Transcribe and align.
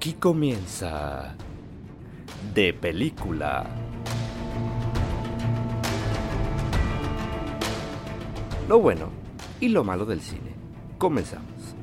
Aquí 0.00 0.14
comienza 0.14 1.34
de 2.54 2.72
película. 2.72 3.66
Lo 8.66 8.80
bueno 8.80 9.10
y 9.60 9.68
lo 9.68 9.84
malo 9.84 10.06
del 10.06 10.22
cine. 10.22 10.54
Comenzamos. 10.96 11.79